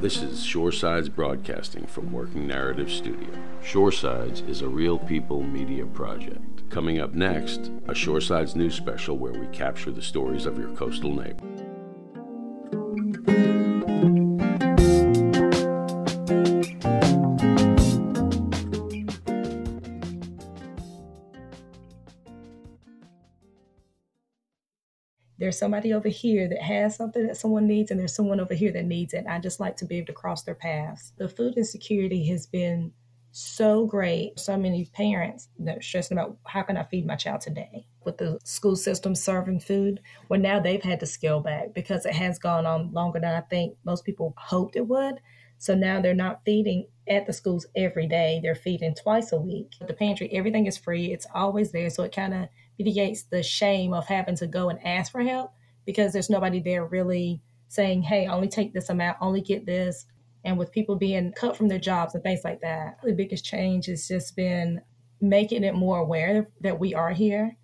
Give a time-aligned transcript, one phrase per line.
[0.00, 3.28] This is Shoresides Broadcasting from Working Narrative Studio.
[3.62, 6.70] Shoresides is a real people media project.
[6.70, 11.14] Coming up next, a Shoresides news special where we capture the stories of your coastal
[11.14, 11.51] neighbor.
[25.38, 28.72] There's somebody over here that has something that someone needs, and there's someone over here
[28.72, 29.24] that needs it.
[29.28, 31.12] I just like to be able to cross their paths.
[31.18, 32.92] The food insecurity has been
[33.32, 34.38] so great.
[34.38, 38.18] So many parents that are stressing about how can I feed my child today with
[38.18, 40.00] the school system serving food.
[40.28, 43.40] Well, now they've had to scale back because it has gone on longer than I
[43.40, 45.20] think most people hoped it would.
[45.58, 48.40] So now they're not feeding at the schools every day.
[48.42, 49.72] They're feeding twice a week.
[49.80, 51.12] The pantry, everything is free.
[51.12, 51.88] It's always there.
[51.88, 55.52] So it kind of mitigates the shame of having to go and ask for help
[55.84, 60.06] because there's nobody there really saying, hey, only take this amount, only get this.
[60.44, 63.86] And with people being cut from their jobs and things like that, the biggest change
[63.86, 64.80] has just been
[65.20, 67.56] making it more aware that we are here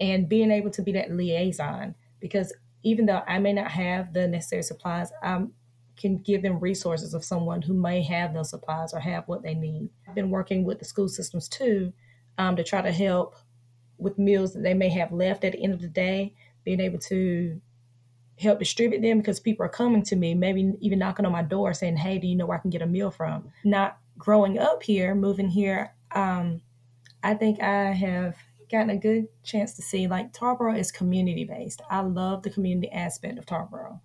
[0.00, 1.94] and being able to be that liaison.
[2.20, 5.44] Because even though I may not have the necessary supplies, I
[5.96, 9.54] can give them resources of someone who may have those supplies or have what they
[9.54, 9.90] need.
[10.08, 11.92] I've been working with the school systems too
[12.38, 13.36] um, to try to help
[14.02, 16.98] with meals that they may have left at the end of the day, being able
[16.98, 17.60] to
[18.38, 21.72] help distribute them because people are coming to me, maybe even knocking on my door
[21.74, 23.50] saying, Hey, do you know where I can get a meal from?
[23.64, 26.60] Not growing up here, moving here, um,
[27.22, 28.36] I think I have
[28.70, 31.82] gotten a good chance to see like Tarboro is community based.
[31.90, 34.00] I love the community aspect of Tarboro.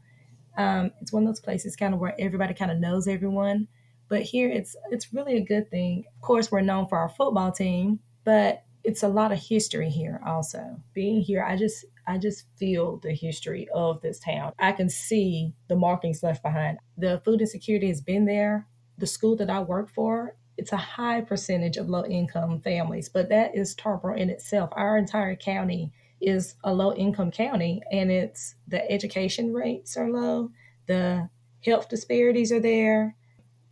[0.58, 3.68] Um, it's one of those places kind of where everybody kind of knows everyone.
[4.10, 6.06] But here it's it's really a good thing.
[6.16, 10.22] Of course, we're known for our football team, but it's a lot of history here
[10.26, 10.78] also.
[10.94, 14.54] Being here, I just I just feel the history of this town.
[14.60, 16.80] I can see the markings left behind.
[16.98, 18.66] The food insecurity has been there.
[18.98, 23.30] The school that I work for, it's a high percentage of low income families, but
[23.30, 24.70] that is Tarboro in itself.
[24.74, 30.50] Our entire county is a low income county and it's the education rates are low,
[30.88, 31.30] the
[31.64, 33.16] health disparities are there.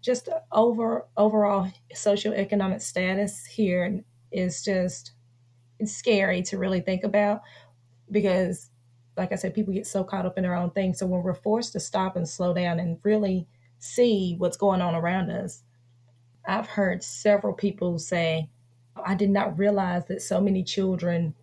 [0.02, 4.04] Just over overall socioeconomic status here
[4.36, 5.14] is just
[5.80, 7.42] it's scary to really think about
[8.10, 8.70] because
[9.18, 10.94] like I said, people get so caught up in their own thing.
[10.94, 13.48] So when we're forced to stop and slow down and really
[13.80, 15.64] see what's going on around us,
[16.46, 18.50] I've heard several people say,
[19.04, 21.34] I did not realize that so many children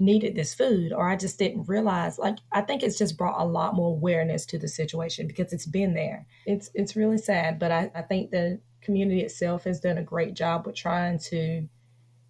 [0.00, 2.18] needed this food, or I just didn't realize.
[2.18, 5.66] Like, I think it's just brought a lot more awareness to the situation because it's
[5.66, 6.26] been there.
[6.46, 10.34] It's it's really sad, but I, I think the community itself has done a great
[10.34, 11.68] job with trying to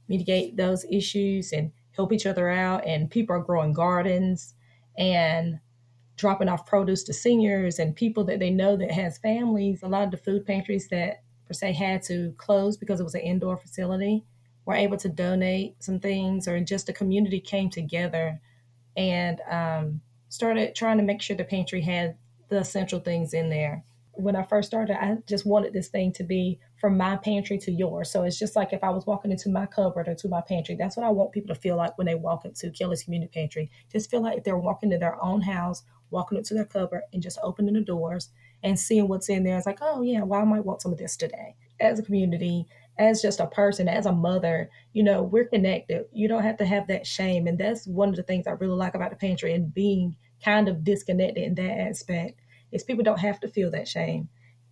[0.09, 2.87] mitigate those issues and help each other out.
[2.87, 4.55] And people are growing gardens
[4.97, 5.61] and
[6.17, 9.83] dropping off produce to seniors and people that they know that has families.
[9.83, 13.15] A lot of the food pantries that per se had to close because it was
[13.15, 14.25] an indoor facility
[14.69, 18.39] were able to donate some things or just the community came together
[18.99, 22.17] and um, started trying to make sure the pantry had
[22.49, 23.83] the essential things in there
[24.19, 27.71] when I first started, I just wanted this thing to be from my pantry to
[27.71, 28.11] yours.
[28.11, 30.75] So it's just like if I was walking into my cupboard or to my pantry,
[30.75, 33.71] that's what I want people to feel like when they walk into Kelly's Community Pantry.
[33.93, 37.23] Just feel like if they're walking to their own house, walking into their cupboard and
[37.23, 38.31] just opening the doors
[38.63, 39.57] and seeing what's in there.
[39.57, 41.55] It's like, oh yeah, well, I might want some of this today.
[41.81, 42.67] As a community,
[42.99, 46.07] as just a person, as a mother, you know, we're connected.
[46.13, 47.47] You don't have to have that shame.
[47.47, 50.69] And that's one of the things I really like about the pantry and being kind
[50.69, 52.41] of disconnected in that aspect
[52.73, 54.29] is people don't have to feel that shame.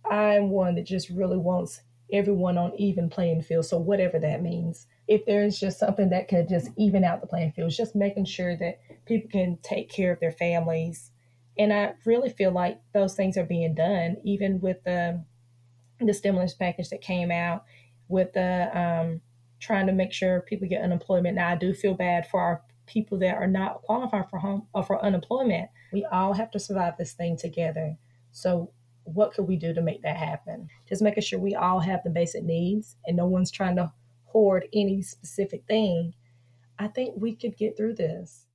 [0.09, 1.81] I'm one that just really wants
[2.11, 3.65] everyone on even playing field.
[3.65, 4.87] So whatever that means.
[5.07, 8.55] If there's just something that could just even out the playing field, just making sure
[8.57, 11.11] that people can take care of their families.
[11.57, 15.23] And I really feel like those things are being done, even with the
[15.99, 17.63] the stimulus package that came out,
[18.07, 19.21] with the um,
[19.59, 21.35] trying to make sure people get unemployment.
[21.35, 24.83] Now I do feel bad for our people that are not qualified for home or
[24.83, 25.69] for unemployment.
[25.91, 27.97] We all have to survive this thing together.
[28.31, 28.71] So
[29.03, 30.67] what could we do to make that happen?
[30.87, 33.91] Just making sure we all have the basic needs and no one's trying to
[34.25, 36.13] hoard any specific thing.
[36.77, 38.45] I think we could get through this.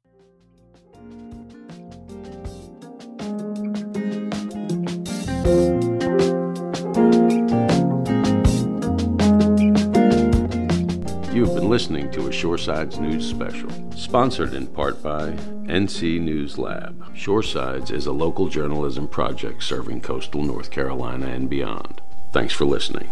[11.32, 13.70] You've been listening to a Shoresides News Special,
[14.02, 17.14] sponsored in part by NC News Lab.
[17.14, 22.00] Shoresides is a local journalism project serving coastal North Carolina and beyond.
[22.32, 23.10] Thanks for listening.